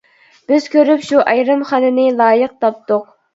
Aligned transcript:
بىز 0.51 0.63
كۆرۈپ 0.75 1.03
شۇ 1.09 1.19
ئايرىمخانىنى 1.33 2.07
لايىق 2.23 2.57
تاپتۇق. 2.65 3.07